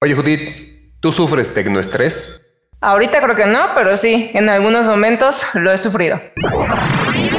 [0.00, 2.44] Oye, Judith, ¿tú sufres tecnoestrés?
[2.80, 6.20] Ahorita creo que no, pero sí, en algunos momentos lo he sufrido.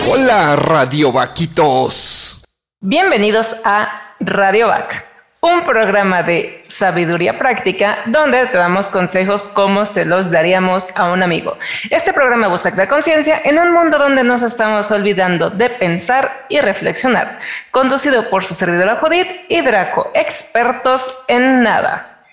[0.10, 2.44] Hola, Radio Vaquitos.
[2.82, 5.09] Bienvenidos a Radio Vac
[5.42, 11.23] un programa de sabiduría práctica donde te damos consejos como se los daríamos a un
[11.23, 11.58] amigo.
[11.90, 16.60] Este programa busca crear conciencia en un mundo donde nos estamos olvidando de pensar y
[16.60, 17.40] reflexionar.
[17.72, 22.24] Conducido por su servidora Judith y Draco, expertos en nada.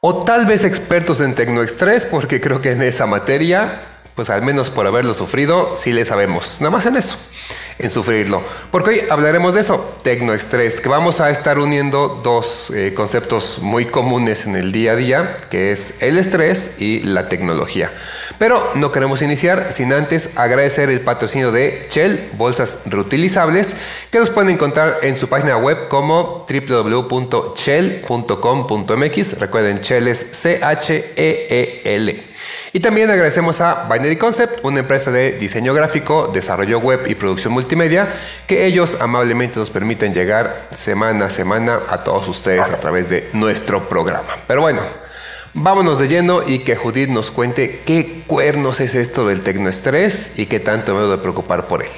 [0.00, 3.68] O tal vez expertos en tecnoextrés, porque creo que en esa materia,
[4.16, 6.56] pues al menos por haberlo sufrido, sí le sabemos.
[6.60, 7.16] Nada más en eso
[7.82, 8.42] en sufrirlo.
[8.70, 13.86] Porque hoy hablaremos de eso, tecnoestrés, que vamos a estar uniendo dos eh, conceptos muy
[13.86, 17.92] comunes en el día a día, que es el estrés y la tecnología.
[18.38, 23.76] Pero no queremos iniciar sin antes agradecer el patrocinio de Shell, bolsas reutilizables,
[24.10, 29.38] que nos pueden encontrar en su página web como www.shell.com.mx.
[29.38, 32.31] Recuerden, Shell es C-H-E-E-L.
[32.74, 37.52] Y también agradecemos a Binary Concept, una empresa de diseño gráfico, desarrollo web y producción
[37.52, 38.08] multimedia,
[38.46, 43.28] que ellos amablemente nos permiten llegar semana a semana a todos ustedes a través de
[43.34, 44.38] nuestro programa.
[44.46, 44.80] Pero bueno,
[45.52, 50.46] vámonos de lleno y que Judith nos cuente qué cuernos es esto del tecnoestrés y
[50.46, 51.90] qué tanto me de preocupar por él.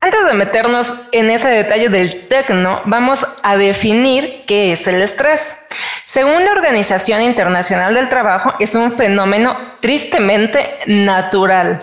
[0.00, 5.68] Antes de meternos en ese detalle del tecno, vamos a definir qué es el estrés.
[6.12, 11.78] Según la Organización Internacional del Trabajo, es un fenómeno tristemente natural,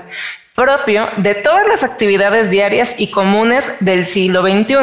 [0.54, 4.76] propio de todas las actividades diarias y comunes del siglo XXI.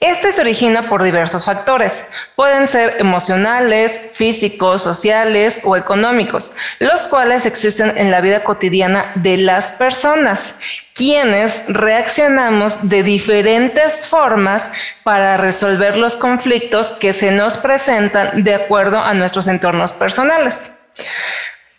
[0.00, 2.10] Este se origina por diversos factores.
[2.34, 9.36] Pueden ser emocionales, físicos, sociales o económicos, los cuales existen en la vida cotidiana de
[9.36, 10.54] las personas,
[10.96, 14.70] quienes reaccionamos de diferentes formas
[15.02, 20.70] para resolver los conflictos que se nos presentan de acuerdo a nuestros entornos personales.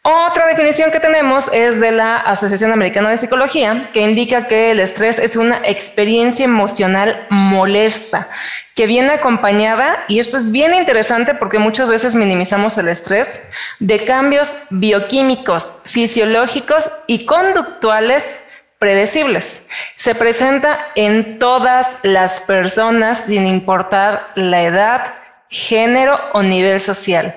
[0.03, 4.79] Otra definición que tenemos es de la Asociación Americana de Psicología, que indica que el
[4.79, 8.29] estrés es una experiencia emocional molesta,
[8.75, 13.49] que viene acompañada, y esto es bien interesante porque muchas veces minimizamos el estrés,
[13.79, 18.43] de cambios bioquímicos, fisiológicos y conductuales
[18.79, 19.67] predecibles.
[19.95, 25.13] Se presenta en todas las personas sin importar la edad,
[25.49, 27.35] género o nivel social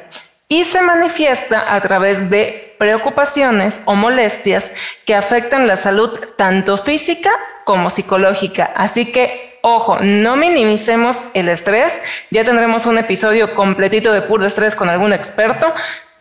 [0.50, 4.72] y se manifiesta a través de preocupaciones o molestias
[5.06, 7.30] que afectan la salud tanto física
[7.64, 8.72] como psicológica.
[8.74, 12.02] Así que, ojo, no minimicemos el estrés.
[12.32, 15.72] Ya tendremos un episodio completito de puro estrés con algún experto,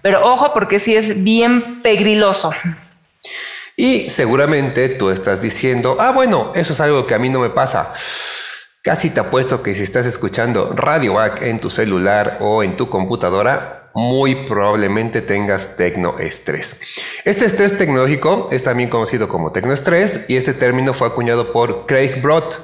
[0.04, 2.54] pero ojo porque sí es bien pegriloso.
[3.82, 7.50] Y seguramente tú estás diciendo, ah, bueno, eso es algo que a mí no me
[7.50, 7.94] pasa.
[8.82, 12.90] Casi te apuesto que si estás escuchando Radio Back en tu celular o en tu
[12.90, 16.82] computadora, muy probablemente tengas tecnoestrés.
[17.24, 22.22] Este estrés tecnológico es también conocido como tecnoestrés y este término fue acuñado por Craig
[22.22, 22.58] Brott.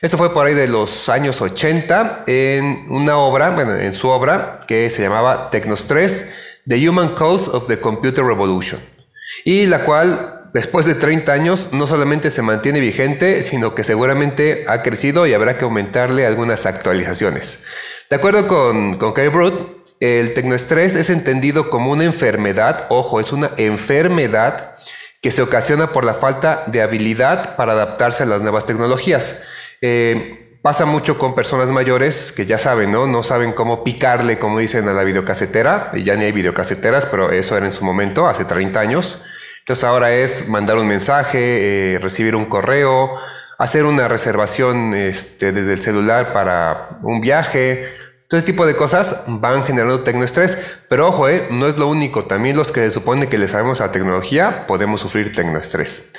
[0.00, 4.60] Esto fue por ahí de los años 80 en una obra, bueno, en su obra
[4.66, 8.80] que se llamaba Tecnostress, The Human Cause of the Computer Revolution.
[9.44, 14.64] Y la cual, después de 30 años, no solamente se mantiene vigente, sino que seguramente
[14.68, 17.64] ha crecido y habrá que aumentarle algunas actualizaciones.
[18.10, 23.32] De acuerdo con, con Craig Brott, el tecnoestrés es entendido como una enfermedad, ojo, es
[23.32, 24.76] una enfermedad
[25.20, 29.44] que se ocasiona por la falta de habilidad para adaptarse a las nuevas tecnologías.
[29.80, 33.06] Eh, pasa mucho con personas mayores que ya saben, ¿no?
[33.06, 35.92] No saben cómo picarle, como dicen, a la videocasetera.
[35.94, 39.24] Ya ni hay videocaseteras, pero eso era en su momento, hace 30 años.
[39.62, 43.10] Entonces ahora es mandar un mensaje, eh, recibir un correo,
[43.58, 47.88] hacer una reservación este, desde el celular para un viaje,
[48.28, 52.24] todo este tipo de cosas van generando tecnoestrés, pero ojo, eh, no es lo único,
[52.24, 56.12] también los que se supone que le sabemos a tecnología podemos sufrir tecnoestrés.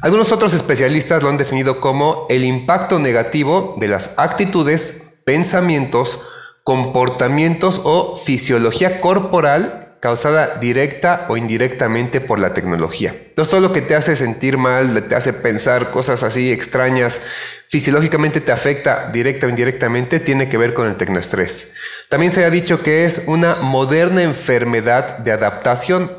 [0.00, 6.28] Algunos otros especialistas lo han definido como el impacto negativo de las actitudes, pensamientos,
[6.62, 13.14] comportamientos o fisiología corporal causada directa o indirectamente por la tecnología.
[13.34, 17.22] Todo lo que te hace sentir mal, te hace pensar cosas así extrañas,
[17.68, 21.74] fisiológicamente te afecta directa o indirectamente, tiene que ver con el tecnoestrés.
[22.08, 26.10] También se ha dicho que es una moderna enfermedad de adaptación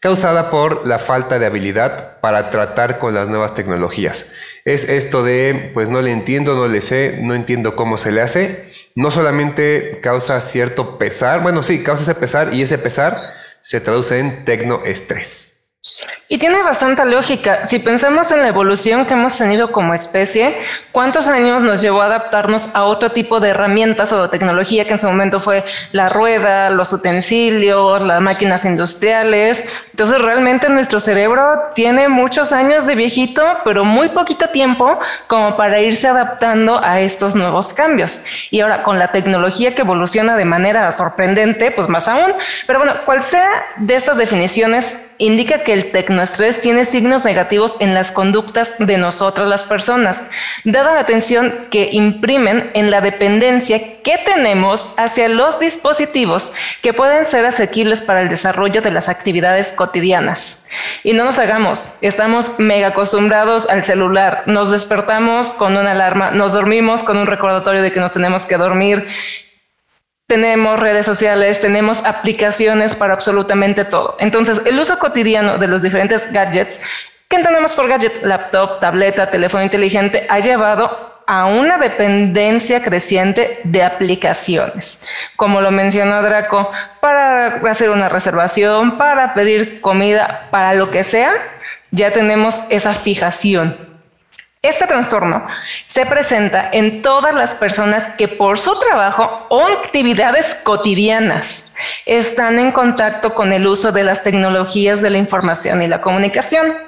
[0.00, 4.32] causada por la falta de habilidad para tratar con las nuevas tecnologías.
[4.64, 8.22] Es esto de, pues no le entiendo, no le sé, no entiendo cómo se le
[8.22, 13.80] hace, no solamente causa cierto pesar, bueno, sí, causa ese pesar y ese pesar se
[13.80, 15.74] traduce en tecnoestrés.
[16.26, 17.68] Y tiene bastante lógica.
[17.68, 20.56] Si pensamos en la evolución que hemos tenido como especie,
[20.90, 24.94] ¿cuántos años nos llevó a adaptarnos a otro tipo de herramientas o de tecnología que
[24.94, 25.62] en su momento fue
[25.92, 29.64] la rueda, los utensilios, las máquinas industriales?
[29.90, 35.80] Entonces realmente nuestro cerebro tiene muchos años de viejito, pero muy poquito tiempo como para
[35.80, 38.24] irse adaptando a estos nuevos cambios.
[38.50, 42.32] Y ahora con la tecnología que evoluciona de manera sorprendente, pues más aún.
[42.66, 47.92] Pero bueno, cual sea de estas definiciones, indica que el tecnoestrés tiene signos negativos en
[47.92, 50.28] las conductas de nosotras las personas,
[50.62, 56.52] dada la atención que imprimen en la dependencia que tenemos hacia los dispositivos
[56.82, 60.64] que pueden ser asequibles para el desarrollo de las actividades cotidianas.
[61.02, 66.52] Y no nos hagamos, estamos mega acostumbrados al celular, nos despertamos con una alarma, nos
[66.52, 69.06] dormimos con un recordatorio de que nos tenemos que dormir,
[70.26, 74.16] tenemos redes sociales, tenemos aplicaciones para absolutamente todo.
[74.18, 76.80] Entonces, el uso cotidiano de los diferentes gadgets,
[77.28, 78.22] ¿qué entendemos por gadget?
[78.24, 85.02] Laptop, tableta, teléfono inteligente, ha llevado a una dependencia creciente de aplicaciones.
[85.36, 91.32] Como lo mencionó Draco, para hacer una reservación, para pedir comida, para lo que sea,
[91.90, 93.93] ya tenemos esa fijación.
[94.64, 95.46] Este trastorno
[95.84, 101.74] se presenta en todas las personas que por su trabajo o actividades cotidianas
[102.06, 106.78] están en contacto con el uso de las tecnologías de la información y la comunicación.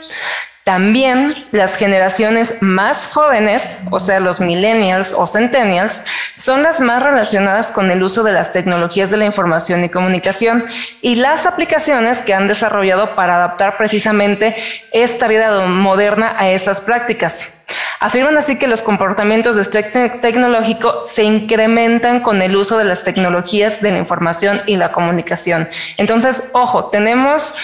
[0.67, 6.03] También las generaciones más jóvenes, o sea, los millennials o centennials,
[6.35, 10.65] son las más relacionadas con el uso de las tecnologías de la información y comunicación
[11.03, 14.57] y las aplicaciones que han desarrollado para adaptar precisamente
[14.91, 17.65] esta vida moderna a esas prácticas.
[18.01, 23.05] Afirman así que los comportamientos de estrés tecnológico se incrementan con el uso de las
[23.05, 25.69] tecnologías de la información y la comunicación.
[25.97, 27.55] Entonces, ojo, tenemos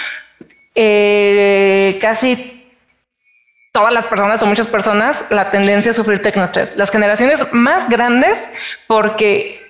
[0.77, 2.62] eh, casi
[3.73, 6.77] todas las personas o muchas personas la tendencia a sufrir tecnoestrés.
[6.77, 8.53] Las generaciones más grandes
[8.87, 9.62] porque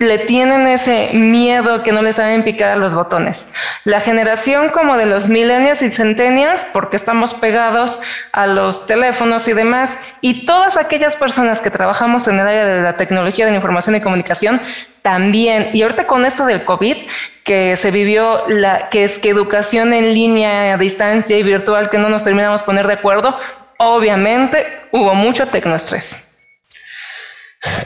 [0.00, 3.52] le tienen ese miedo que no les saben picar a los botones.
[3.84, 8.00] La generación como de los millennials y centennials, porque estamos pegados
[8.32, 12.80] a los teléfonos y demás, y todas aquellas personas que trabajamos en el área de
[12.80, 14.62] la tecnología de la información y comunicación,
[15.02, 15.68] también.
[15.74, 16.96] Y ahorita con esto del COVID,
[17.44, 21.98] que se vivió, la, que es que educación en línea, a distancia y virtual, que
[21.98, 23.38] no nos terminamos poner de acuerdo,
[23.76, 26.29] obviamente hubo mucho tecnoestrés.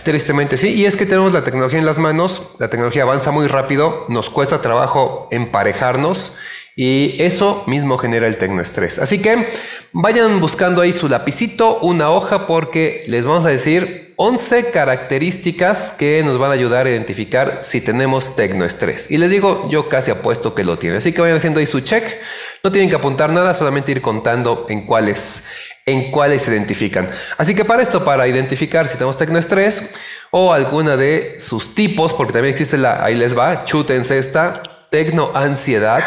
[0.05, 3.47] Tristemente sí, y es que tenemos la tecnología en las manos, la tecnología avanza muy
[3.47, 6.37] rápido, nos cuesta trabajo emparejarnos
[6.77, 8.99] y eso mismo genera el tecnoestrés.
[8.99, 9.49] Así que
[9.93, 16.23] vayan buscando ahí su lapicito, una hoja, porque les vamos a decir 11 características que
[16.25, 19.11] nos van a ayudar a identificar si tenemos tecnoestrés.
[19.11, 20.99] Y les digo, yo casi apuesto que lo tienen.
[20.99, 22.05] Así que vayan haciendo ahí su check.
[22.63, 25.49] No tienen que apuntar nada, solamente ir contando en cuáles
[25.87, 27.09] en cuáles se identifican.
[27.37, 29.95] Así que para esto, para identificar si tenemos tecnoestrés
[30.31, 36.05] o alguna de sus tipos, porque también existe la, ahí les va, chútense esta, tecnoansiedad,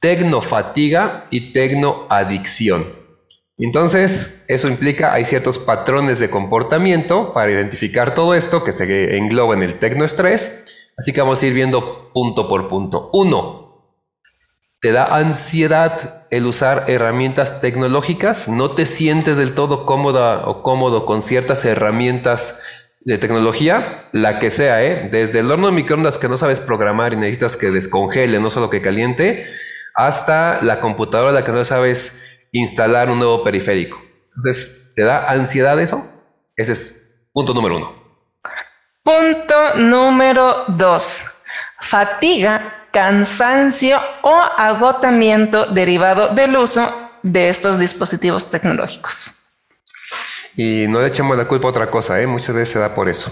[0.00, 2.98] tecnofatiga y tecnoadicción.
[3.58, 9.54] Entonces, eso implica, hay ciertos patrones de comportamiento para identificar todo esto que se engloba
[9.54, 10.66] en el tecnoestrés.
[10.96, 13.10] Así que vamos a ir viendo punto por punto.
[13.12, 13.67] Uno,
[14.80, 18.46] ¿Te da ansiedad el usar herramientas tecnológicas?
[18.46, 22.62] ¿No te sientes del todo cómoda o cómodo con ciertas herramientas
[23.00, 23.96] de tecnología?
[24.12, 25.08] La que sea, ¿eh?
[25.10, 28.70] Desde el horno de microondas que no sabes programar y necesitas que descongele, no solo
[28.70, 29.48] que caliente,
[29.96, 34.00] hasta la computadora la que no sabes instalar un nuevo periférico.
[34.26, 36.06] Entonces, ¿te da ansiedad eso?
[36.54, 37.94] Ese es punto número uno.
[39.02, 41.37] Punto número dos.
[41.80, 49.44] Fatiga cansancio o agotamiento derivado del uso de estos dispositivos tecnológicos.
[50.56, 52.26] Y no le echemos la culpa a otra cosa, ¿eh?
[52.26, 53.30] muchas veces se da por eso.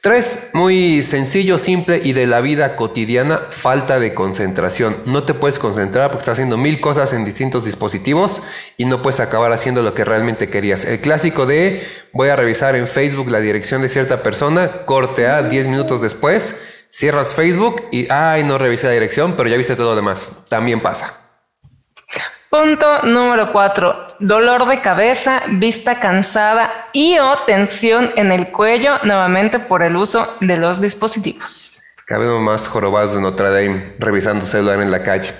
[0.00, 4.96] Tres, muy sencillo, simple y de la vida cotidiana, falta de concentración.
[5.06, 8.42] No te puedes concentrar porque estás haciendo mil cosas en distintos dispositivos
[8.76, 10.84] y no puedes acabar haciendo lo que realmente querías.
[10.84, 15.42] El clásico de voy a revisar en Facebook la dirección de cierta persona, corte a
[15.42, 19.90] 10 minutos después, Cierras Facebook y, ay, no revisé la dirección, pero ya viste todo
[19.90, 20.44] lo demás.
[20.50, 21.20] También pasa.
[22.50, 24.14] Punto número cuatro.
[24.18, 30.36] Dolor de cabeza, vista cansada y o tensión en el cuello, nuevamente por el uso
[30.40, 31.80] de los dispositivos.
[32.04, 35.32] Cabemos más jorobados de Notre Dame revisando celular en la calle.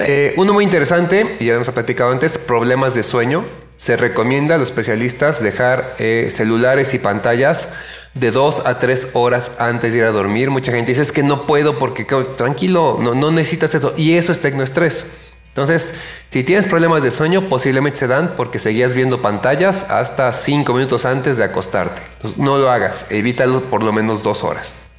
[0.00, 3.46] Eh, uno muy interesante, y ya hemos platicado antes, problemas de sueño.
[3.76, 7.78] Se recomienda a los especialistas dejar eh, celulares y pantallas
[8.14, 10.50] de dos a tres horas antes de ir a dormir.
[10.50, 13.94] Mucha gente dice que no puedo porque tranquilo, no, necesitas eso.
[13.96, 15.18] Y eso es tecnoestrés.
[15.48, 15.96] Entonces,
[16.28, 21.04] si tienes problemas de sueño, posiblemente se dan porque seguías viendo pantallas hasta 5 minutos
[21.04, 22.00] antes de acostarte.
[22.38, 24.91] no lo hagas, evítalo por lo menos dos horas.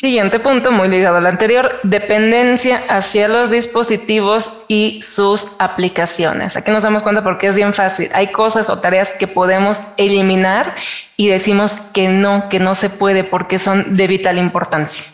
[0.00, 6.56] Siguiente punto, muy ligado al anterior, dependencia hacia los dispositivos y sus aplicaciones.
[6.56, 8.08] Aquí nos damos cuenta porque es bien fácil.
[8.14, 10.74] Hay cosas o tareas que podemos eliminar
[11.18, 15.04] y decimos que no, que no se puede porque son de vital importancia.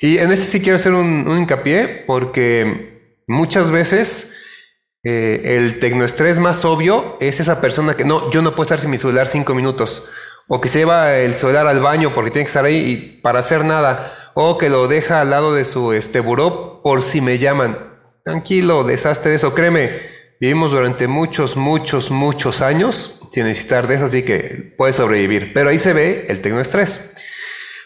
[0.00, 4.34] Y en ese sí quiero hacer un, hincapié porque muchas veces
[5.04, 8.88] eh, el tecnoestrés más obvio es esa persona que no, yo no puedo estar sin
[8.88, 10.08] mi celular cinco minutos
[10.52, 13.38] o que se lleva el celular al baño porque tiene que estar ahí y para
[13.38, 17.78] hacer nada, o que lo deja al lado de su este por si me llaman.
[18.24, 20.00] Tranquilo, desastre eso, créeme,
[20.40, 25.52] vivimos durante muchos, muchos, muchos años sin necesitar de eso, así que puede sobrevivir.
[25.54, 27.14] Pero ahí se ve el tecnoestrés.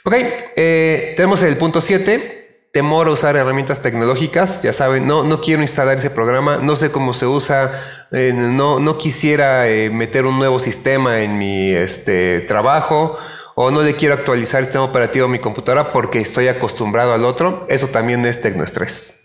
[0.06, 0.14] Ok,
[0.56, 5.60] eh, tenemos el punto 7, temor a usar herramientas tecnológicas, ya saben, no, no quiero
[5.60, 10.60] instalar ese programa, no sé cómo se usa, eh, no, quisiera eh, meter un nuevo
[10.60, 13.18] sistema en mi este, trabajo
[13.56, 17.24] o no le quiero actualizar el sistema operativo a mi computadora porque estoy acostumbrado al
[17.24, 19.24] otro, eso también es tecnoestrés.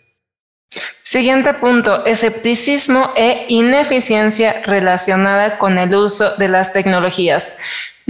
[1.01, 7.57] Siguiente punto, escepticismo e ineficiencia relacionada con el uso de las tecnologías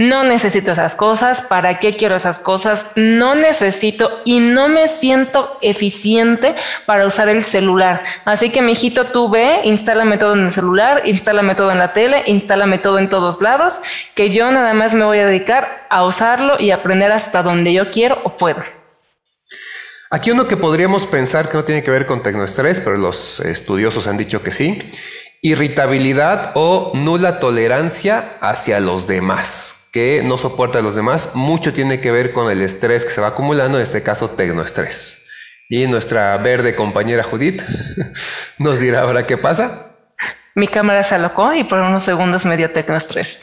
[0.00, 2.86] no necesito esas cosas, ¿para qué quiero esas cosas?
[2.96, 6.54] No necesito y no me siento eficiente
[6.86, 8.02] para usar el celular.
[8.24, 11.92] Así que, mi hijito, tú ve, instálame todo en el celular, instálame todo en la
[11.92, 13.82] tele, instálame todo en todos lados,
[14.14, 17.90] que yo nada más me voy a dedicar a usarlo y aprender hasta donde yo
[17.90, 18.64] quiero o puedo.
[20.08, 24.06] Aquí uno que podríamos pensar que no tiene que ver con tecnoestrés, pero los estudiosos
[24.06, 24.92] han dicho que sí,
[25.42, 32.00] irritabilidad o nula tolerancia hacia los demás que no soporta a los demás, mucho tiene
[32.00, 35.26] que ver con el estrés que se va acumulando, en este caso tecnoestrés.
[35.68, 37.62] Y nuestra verde compañera Judith
[38.58, 39.86] nos dirá ahora qué pasa.
[40.54, 43.40] Mi cámara se alocó y por unos segundos me dio tecnoestrés.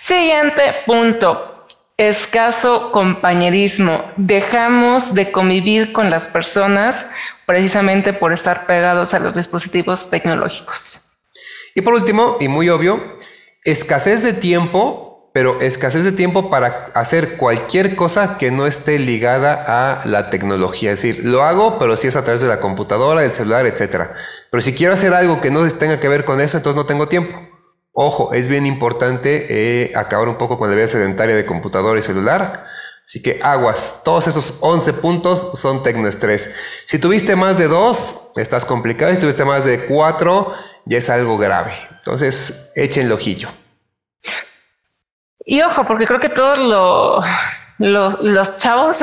[0.00, 1.66] Siguiente punto.
[1.96, 4.10] Escaso compañerismo.
[4.16, 7.04] Dejamos de convivir con las personas
[7.46, 11.10] precisamente por estar pegados a los dispositivos tecnológicos.
[11.74, 13.18] Y por último, y muy obvio,
[13.64, 19.64] escasez de tiempo pero escasez de tiempo para hacer cualquier cosa que no esté ligada
[19.66, 20.92] a la tecnología.
[20.92, 24.08] Es decir, lo hago, pero si es a través de la computadora, del celular, etc.
[24.50, 27.06] Pero si quiero hacer algo que no tenga que ver con eso, entonces no tengo
[27.06, 27.38] tiempo.
[27.92, 32.02] Ojo, es bien importante eh, acabar un poco con la vida sedentaria de computadora y
[32.02, 32.66] celular.
[33.04, 36.54] Así que aguas, todos esos 11 puntos son tecnoestrés.
[36.86, 39.12] Si tuviste más de dos, estás complicado.
[39.12, 40.54] Si tuviste más de cuatro,
[40.86, 41.72] ya es algo grave.
[41.98, 43.48] Entonces, échenlo ojillo.
[45.50, 49.02] Y ojo, porque creo que todos los, los chavos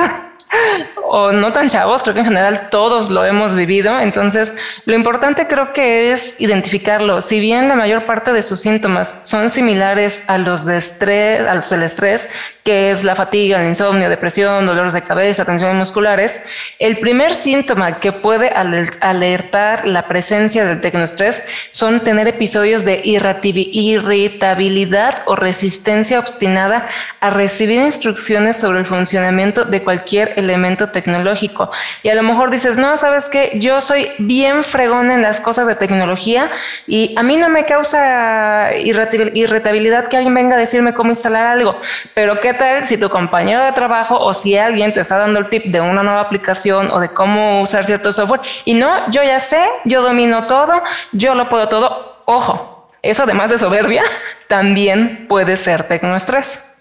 [1.04, 4.00] o no tan chavos, creo que en general todos lo hemos vivido.
[4.00, 7.22] Entonces, lo importante creo que es identificarlo.
[7.22, 11.84] Si bien la mayor parte de sus síntomas son similares a los de estrés, del
[11.84, 12.30] estrés,
[12.64, 16.46] que es la fatiga, el insomnio, depresión, dolores de cabeza, tensiones musculares,
[16.80, 25.22] el primer síntoma que puede alertar la presencia del tecnoestrés son tener episodios de irritabilidad
[25.26, 26.90] o resistencia obstinada
[27.22, 31.72] a recibir instrucciones sobre el funcionamiento de cualquier elemento tecnológico.
[32.04, 35.68] Y a lo mejor dices, no, sabes que yo soy bien fregón en las cosas
[35.68, 36.50] de tecnología
[36.86, 41.80] y a mí no me causa irritabilidad que alguien venga a decirme cómo instalar algo,
[42.14, 45.50] pero ¿qué tal si tu compañero de trabajo o si alguien te está dando el
[45.50, 48.42] tip de una nueva aplicación o de cómo usar cierto software?
[48.66, 52.22] Y no, yo ya sé, yo domino todo, yo lo puedo todo.
[52.26, 54.04] Ojo, eso además de soberbia,
[54.48, 56.76] también puede ser tecnoestrés.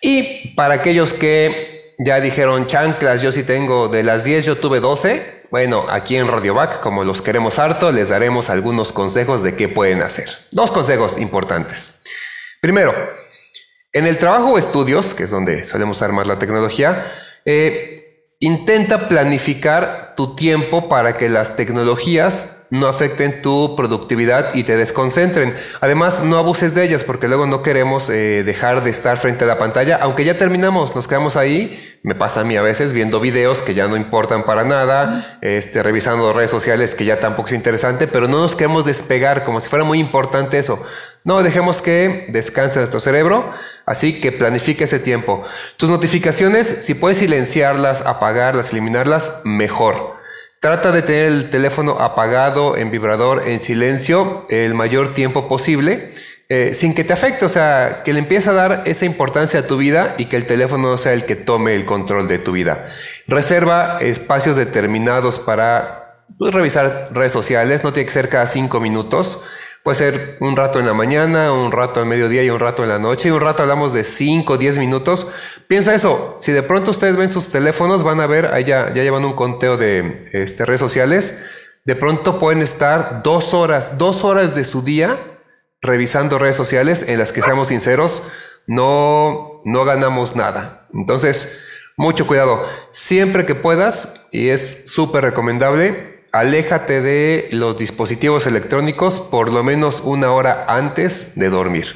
[0.00, 4.80] Y para aquellos que ya dijeron chanclas, yo sí tengo de las 10, yo tuve
[4.80, 5.44] 12.
[5.50, 10.00] Bueno, aquí en Radiovac, como los queremos harto, les daremos algunos consejos de qué pueden
[10.02, 10.30] hacer.
[10.50, 12.02] Dos consejos importantes.
[12.60, 12.94] Primero,
[13.92, 17.12] en el trabajo o estudios, que es donde solemos más la tecnología,
[17.44, 17.99] eh,
[18.40, 25.54] intenta planificar tu tiempo para que las tecnologías no afecten tu productividad y te desconcentren.
[25.80, 29.48] Además, no abuses de ellas porque luego no queremos eh, dejar de estar frente a
[29.48, 31.78] la pantalla, aunque ya terminamos, nos quedamos ahí.
[32.02, 35.82] Me pasa a mí a veces viendo videos que ya no importan para nada, este,
[35.82, 39.68] revisando redes sociales que ya tampoco es interesante, pero no nos queremos despegar como si
[39.68, 40.82] fuera muy importante eso.
[41.24, 43.52] No, dejemos que descanse nuestro cerebro,
[43.84, 45.44] así que planifique ese tiempo.
[45.76, 50.18] Tus notificaciones, si puedes silenciarlas, apagarlas, eliminarlas, mejor.
[50.60, 56.12] Trata de tener el teléfono apagado, en vibrador, en silencio, el mayor tiempo posible,
[56.48, 59.66] eh, sin que te afecte, o sea, que le empieces a dar esa importancia a
[59.66, 62.88] tu vida y que el teléfono sea el que tome el control de tu vida.
[63.26, 69.44] Reserva espacios determinados para pues, revisar redes sociales, no tiene que ser cada cinco minutos.
[69.82, 72.90] Puede ser un rato en la mañana, un rato al mediodía y un rato en
[72.90, 73.28] la noche.
[73.28, 75.28] Y un rato hablamos de 5 o 10 minutos.
[75.68, 76.36] Piensa eso.
[76.40, 79.32] Si de pronto ustedes ven sus teléfonos, van a ver, ahí ya, ya llevan un
[79.32, 81.46] conteo de este, redes sociales.
[81.86, 85.18] De pronto pueden estar dos horas, dos horas de su día
[85.80, 88.30] revisando redes sociales en las que, seamos sinceros,
[88.66, 90.86] no, no ganamos nada.
[90.92, 91.64] Entonces,
[91.96, 92.64] mucho cuidado.
[92.90, 100.02] Siempre que puedas, y es súper recomendable, aléjate de los dispositivos electrónicos por lo menos
[100.04, 101.86] una hora antes de dormir.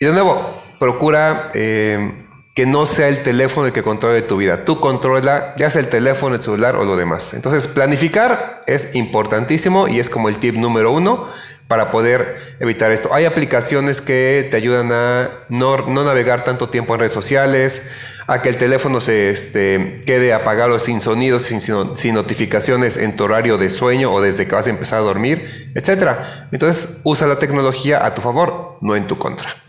[0.00, 4.64] Y de nuevo, procura eh, que no sea el teléfono el que controle tu vida.
[4.64, 7.34] Tú controla ya sea el teléfono, el celular o lo demás.
[7.34, 11.28] Entonces, planificar es importantísimo y es como el tip número uno
[11.68, 13.12] para poder evitar esto.
[13.12, 17.90] Hay aplicaciones que te ayudan a no, navegar tanto tiempo en redes sociales,
[18.28, 23.24] a que el teléfono se este, quede apagado sin sonidos, sin, sin, notificaciones en tu
[23.24, 26.12] horario de sueño o desde que vas a empezar a dormir, etc.
[26.50, 29.65] Entonces usa la tecnología a tu favor, no en tu contra.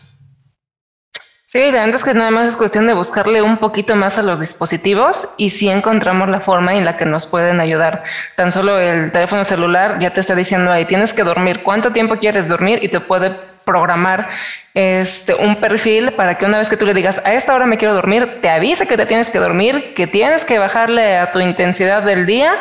[1.49, 5.29] Sí, antes que nada más es cuestión de buscarle un poquito más a los dispositivos
[5.37, 8.03] y si encontramos la forma en la que nos pueden ayudar.
[8.35, 12.17] Tan solo el teléfono celular ya te está diciendo ahí, tienes que dormir, cuánto tiempo
[12.17, 13.31] quieres dormir y te puede
[13.63, 14.27] programar
[14.73, 17.77] este, un perfil para que una vez que tú le digas, a esta hora me
[17.77, 21.39] quiero dormir, te avise que te tienes que dormir, que tienes que bajarle a tu
[21.39, 22.55] intensidad del día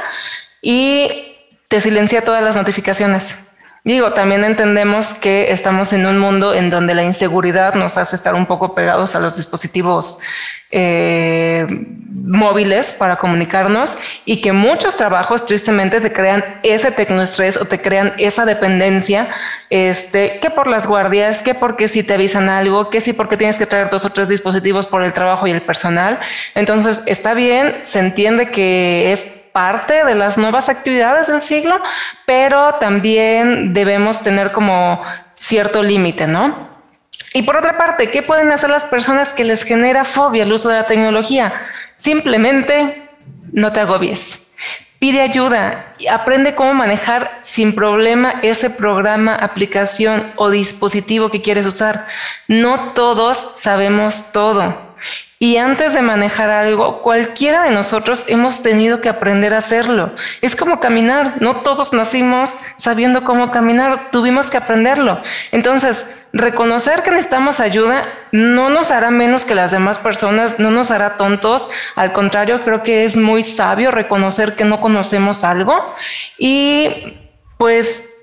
[0.62, 1.34] y
[1.66, 3.45] te silencia todas las notificaciones.
[3.86, 8.34] Digo, también entendemos que estamos en un mundo en donde la inseguridad nos hace estar
[8.34, 10.18] un poco pegados a los dispositivos
[10.72, 17.80] eh, móviles para comunicarnos y que muchos trabajos tristemente te crean ese tecnoestrés o te
[17.80, 19.28] crean esa dependencia,
[19.70, 23.56] este, que por las guardias, que porque si te avisan algo, que si porque tienes
[23.56, 26.18] que traer dos o tres dispositivos por el trabajo y el personal.
[26.56, 31.80] Entonces, está bien, se entiende que es parte de las nuevas actividades del siglo,
[32.26, 35.02] pero también debemos tener como
[35.34, 36.68] cierto límite, ¿no?
[37.32, 40.68] Y por otra parte, ¿qué pueden hacer las personas que les genera fobia el uso
[40.68, 41.54] de la tecnología?
[41.96, 43.08] Simplemente
[43.50, 44.52] no te agobies.
[44.98, 51.64] Pide ayuda y aprende cómo manejar sin problema ese programa, aplicación o dispositivo que quieres
[51.64, 52.06] usar.
[52.46, 54.85] No todos sabemos todo.
[55.38, 60.14] Y antes de manejar algo, cualquiera de nosotros hemos tenido que aprender a hacerlo.
[60.40, 61.34] Es como caminar.
[61.40, 64.10] No todos nacimos sabiendo cómo caminar.
[64.10, 65.20] Tuvimos que aprenderlo.
[65.52, 70.90] Entonces, reconocer que necesitamos ayuda no nos hará menos que las demás personas, no nos
[70.90, 71.70] hará tontos.
[71.96, 75.94] Al contrario, creo que es muy sabio reconocer que no conocemos algo.
[76.38, 77.18] Y
[77.58, 78.15] pues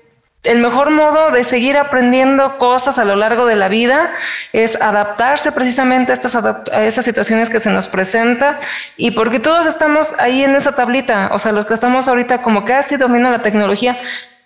[0.44, 4.12] el mejor modo de seguir aprendiendo cosas a lo largo de la vida
[4.52, 8.56] es adaptarse precisamente a estas, a estas situaciones que se nos presentan
[8.96, 12.64] y porque todos estamos ahí en esa tablita, o sea, los que estamos ahorita como
[12.64, 13.98] casi dominando la tecnología,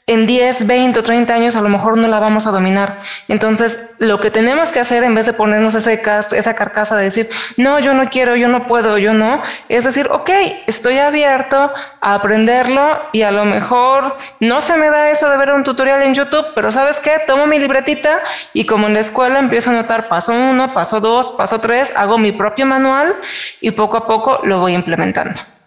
[0.08, 3.02] en 10, 20 o 30 años a lo mejor no la vamos a dominar.
[3.28, 7.78] Entonces, lo que tenemos que hacer en vez de ponernos esa carcasa de decir, no,
[7.78, 10.30] yo no quiero, yo no puedo, yo no, es decir, ok,
[10.66, 15.52] estoy abierto a aprenderlo y a lo mejor no se me da eso de ver
[15.52, 17.20] un tutorial en YouTube, pero ¿sabes qué?
[17.26, 18.20] Tomo mi libretita
[18.54, 22.16] y como en la escuela empiezo a notar paso uno, paso dos, paso tres, hago
[22.16, 23.14] mi propio manual
[23.60, 25.57] y poco a poco lo voy implementando.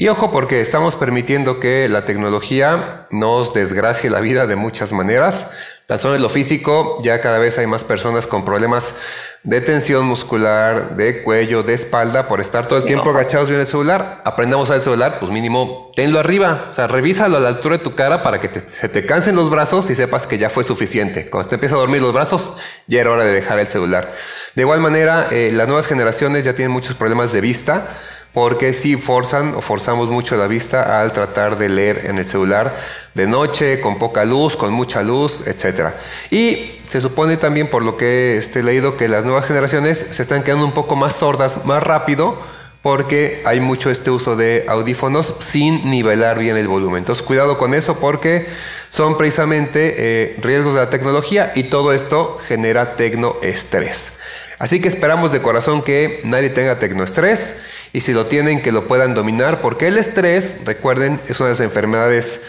[0.00, 5.56] Y ojo porque estamos permitiendo que la tecnología nos desgracie la vida de muchas maneras.
[5.86, 9.00] Tan solo en lo físico, ya cada vez hay más personas con problemas
[9.42, 13.66] de tensión muscular, de cuello, de espalda, por estar todo el tiempo agachados viendo el
[13.66, 14.22] celular.
[14.24, 16.66] Aprendamos al celular, pues mínimo, tenlo arriba.
[16.70, 19.50] O sea, revísalo a la altura de tu cara para que se te cansen los
[19.50, 21.28] brazos y sepas que ya fue suficiente.
[21.28, 22.56] Cuando te empieza a dormir los brazos,
[22.86, 24.14] ya era hora de dejar el celular.
[24.54, 27.98] De igual manera, eh, las nuevas generaciones ya tienen muchos problemas de vista
[28.32, 32.74] porque si forzan o forzamos mucho la vista al tratar de leer en el celular
[33.14, 35.90] de noche, con poca luz, con mucha luz, etc.
[36.30, 40.42] Y se supone también, por lo que he leído, que las nuevas generaciones se están
[40.42, 42.38] quedando un poco más sordas más rápido
[42.82, 46.98] porque hay mucho este uso de audífonos sin nivelar bien el volumen.
[46.98, 48.46] Entonces cuidado con eso porque
[48.88, 54.20] son precisamente eh, riesgos de la tecnología y todo esto genera tecnoestrés.
[54.58, 58.86] Así que esperamos de corazón que nadie tenga tecnoestrés y si lo tienen que lo
[58.86, 62.46] puedan dominar porque el estrés, recuerden, es una de las enfermedades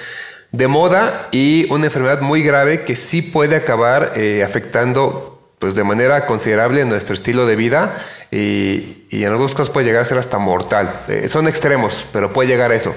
[0.52, 5.84] de moda y una enfermedad muy grave que sí puede acabar eh, afectando pues de
[5.84, 7.96] manera considerable nuestro estilo de vida
[8.32, 10.94] y, en algunos casos puede llegar a ser hasta mortal.
[11.08, 12.96] Eh, son extremos, pero puede llegar a eso.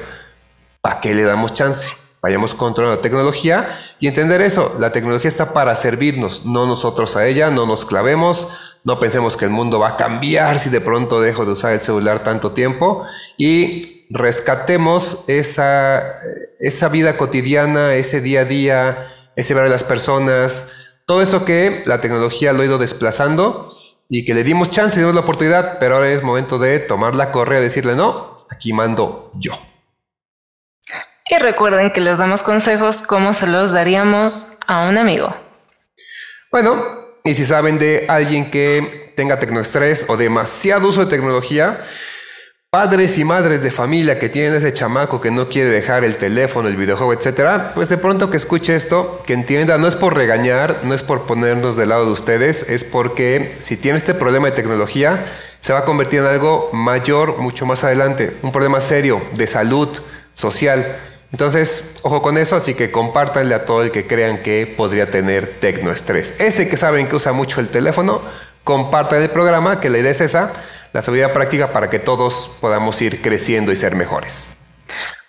[0.80, 1.88] ¿Para qué le damos chance?
[2.20, 4.76] Vayamos contra la tecnología y entender eso.
[4.78, 9.44] La tecnología está para servirnos, no nosotros a ella, no nos clavemos, no pensemos que
[9.44, 13.04] el mundo va a cambiar si de pronto dejo de usar el celular tanto tiempo
[13.36, 16.18] y rescatemos esa,
[16.58, 20.72] esa vida cotidiana, ese día a día, ese ver a las personas,
[21.06, 23.76] todo eso que la tecnología lo ha ido desplazando
[24.08, 27.14] y que le dimos chance, le dimos la oportunidad, pero ahora es momento de tomar
[27.14, 29.52] la correa y decirle, no, aquí mando yo.
[31.30, 35.34] Y recuerden que les damos consejos como se los daríamos a un amigo.
[36.50, 41.80] Bueno, y si saben de alguien que tenga tecnoestrés o demasiado uso de tecnología,
[42.70, 46.68] padres y madres de familia que tienen ese chamaco que no quiere dejar el teléfono,
[46.68, 50.80] el videojuego, etcétera, pues de pronto que escuche esto, que entienda, no es por regañar,
[50.82, 54.56] no es por ponernos del lado de ustedes, es porque si tiene este problema de
[54.56, 55.22] tecnología,
[55.60, 59.88] se va a convertir en algo mayor mucho más adelante, un problema serio de salud
[60.34, 60.96] social.
[61.32, 65.58] Entonces, ojo con eso, así que compártanle a todo el que crean que podría tener
[65.60, 66.40] tecnoestrés.
[66.40, 68.20] Ese que saben que usa mucho el teléfono,
[68.64, 70.52] compartan el programa, que la idea es esa
[70.92, 74.58] la sabiduría práctica para que todos podamos ir creciendo y ser mejores.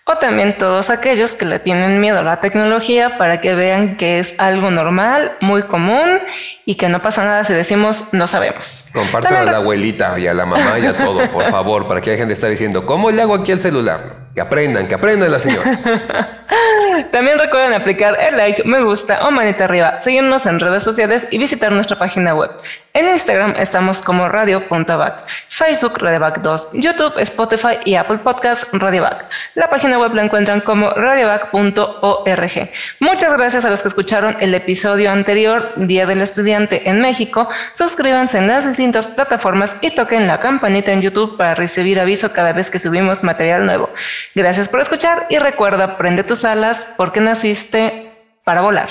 [0.06, 4.20] O también todos aquellos que le tienen miedo a la tecnología para que vean que
[4.20, 6.20] es algo normal, muy común
[6.66, 8.90] y que no pasa nada si decimos no sabemos.
[8.92, 12.12] Compártelo a la abuelita y a la mamá y a todo, por favor, para que
[12.12, 14.23] dejen de estar diciendo, ¿cómo le hago aquí al celular?
[14.34, 15.84] Que aprendan, que aprendan las señoras.
[17.12, 21.38] También recuerden aplicar el like, me gusta o manita arriba, seguirnos en redes sociales y
[21.38, 22.52] visitar nuestra página web.
[22.94, 29.28] En Instagram estamos como radio.back, Facebook Radioback 2, YouTube, Spotify y Apple Podcasts Radioback.
[29.56, 32.70] La página web la encuentran como radioback.org.
[33.00, 37.50] Muchas gracias a los que escucharon el episodio anterior, Día del Estudiante en México.
[37.74, 42.54] Suscríbanse en las distintas plataformas y toquen la campanita en YouTube para recibir aviso cada
[42.54, 43.90] vez que subimos material nuevo.
[44.36, 48.12] Gracias por escuchar y recuerda, prende tus alas ¿por qué naciste
[48.44, 48.90] para volar?